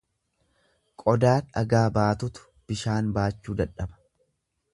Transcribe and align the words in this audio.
Qodaa 1.03 1.35
dhagaa 1.57 1.83
baatutu 1.99 2.47
bishaan 2.73 3.13
baachuu 3.19 3.59
dadhaba. 3.63 4.03